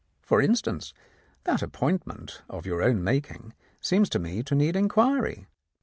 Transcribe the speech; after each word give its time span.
For 0.23 0.41
instance, 0.41 0.95
that 1.43 1.61
appointment 1.61 2.41
of 2.49 2.65
your 2.65 2.81
own 2.81 3.03
making 3.03 3.53
seems 3.79 4.09
to 4.09 4.17
me 4.19 4.41
to 4.41 4.55
need 4.55 4.75
inquiry. 4.75 5.45